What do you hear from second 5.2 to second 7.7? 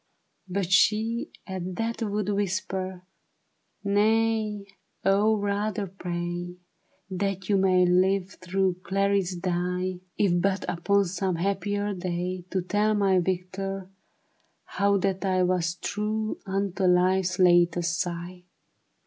rather pray That you